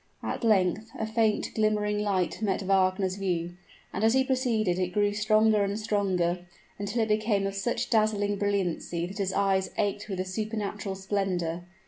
At 0.23 0.43
length, 0.43 0.89
a 0.97 1.05
faint, 1.05 1.51
glimmering 1.53 1.99
light 1.99 2.41
met 2.41 2.63
Wagner's 2.63 3.17
view; 3.17 3.53
and 3.93 4.03
as 4.03 4.15
he 4.15 4.23
proceeded 4.23 4.79
it 4.79 4.93
grew 4.93 5.13
stronger 5.13 5.63
and 5.63 5.77
stronger, 5.79 6.47
until 6.79 7.03
it 7.03 7.07
became 7.09 7.45
of 7.45 7.53
such 7.53 7.91
dazzling 7.91 8.37
brilliancy 8.39 9.05
that 9.05 9.19
his 9.19 9.31
eyes 9.31 9.69
ached 9.77 10.09
with 10.09 10.17
the 10.17 10.25
supernatural 10.25 10.95
splendor. 10.95 11.65